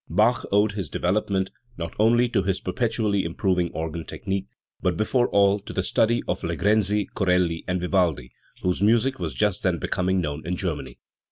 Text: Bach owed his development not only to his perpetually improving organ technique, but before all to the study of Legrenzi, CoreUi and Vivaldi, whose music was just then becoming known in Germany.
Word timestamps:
Bach 0.09 0.47
owed 0.51 0.71
his 0.71 0.89
development 0.89 1.51
not 1.77 1.93
only 1.99 2.27
to 2.29 2.41
his 2.41 2.59
perpetually 2.59 3.23
improving 3.23 3.69
organ 3.71 4.03
technique, 4.03 4.47
but 4.81 4.97
before 4.97 5.27
all 5.29 5.59
to 5.59 5.73
the 5.73 5.83
study 5.83 6.23
of 6.27 6.41
Legrenzi, 6.43 7.05
CoreUi 7.15 7.63
and 7.67 7.79
Vivaldi, 7.79 8.31
whose 8.63 8.81
music 8.81 9.19
was 9.19 9.35
just 9.35 9.61
then 9.61 9.77
becoming 9.77 10.19
known 10.19 10.43
in 10.43 10.55
Germany. 10.55 10.97